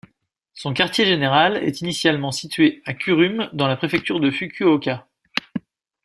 Son 0.55 0.73
quartier-général 0.73 1.57
est 1.57 1.81
initialement 1.81 2.31
situé 2.31 2.81
à 2.85 2.95
Kurume 2.95 3.51
dans 3.53 3.67
la 3.67 3.75
préfecture 3.77 4.19
de 4.19 4.31
Fukuoka. 4.31 5.07